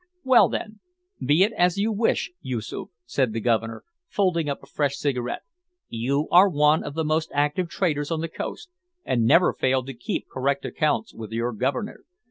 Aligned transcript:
"Well, 0.23 0.49
then, 0.49 0.79
be 1.23 1.43
it 1.43 1.53
as 1.55 1.77
you 1.77 1.91
wish, 1.91 2.31
Yoosoof," 2.41 2.89
said 3.05 3.33
the 3.33 3.39
Governor, 3.39 3.83
folding 4.09 4.49
up 4.49 4.63
a 4.63 4.65
fresh 4.65 4.95
cigarette; 4.95 5.43
"you 5.89 6.27
are 6.31 6.49
one 6.49 6.83
of 6.83 6.95
the 6.95 7.03
most 7.05 7.29
active 7.35 7.69
traders 7.69 8.09
on 8.09 8.21
the 8.21 8.27
coast, 8.27 8.71
and 9.05 9.25
never 9.25 9.53
fail 9.53 9.83
to 9.85 9.93
keep 9.93 10.27
correct 10.27 10.65
accounts 10.65 11.13
with 11.13 11.31
your 11.31 11.51
Governor. 11.51 12.03